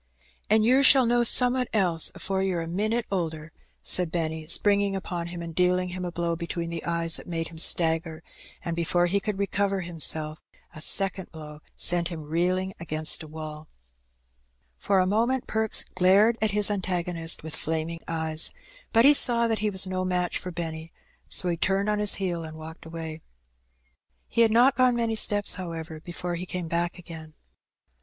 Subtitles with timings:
[0.49, 3.51] "An' yer shall know some'at else afore yer a minit older,"
[3.83, 7.49] said Benny, springing upon him, and dealing him a blow between the eyes that made
[7.49, 8.23] him stagger;
[8.65, 10.41] and, before he could recover himself,
[10.73, 13.67] a second blow sent him reeling against a wall
[14.79, 18.19] For a moment Perks glared at his antagonist with flaming In the Woods.
[18.23, 18.53] 99 eyes,
[18.93, 20.91] but he saw that he was no match for Benny,
[21.29, 23.21] so he turned on his heel and walked away.
[24.27, 27.35] He had not gone many steps, however, before he came back again.